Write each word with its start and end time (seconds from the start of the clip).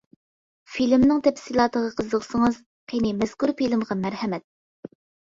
فىلىمنىڭ 0.75 1.19
تەپسىلاتىغا 1.27 1.91
قىزىقسىڭىز، 1.99 2.57
قېنى 2.93 3.11
مەزكۇر 3.19 3.55
فىلىمغا 3.61 3.99
مەرھەمەت. 4.07 4.47